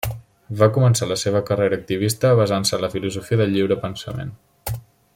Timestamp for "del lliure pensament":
3.43-4.37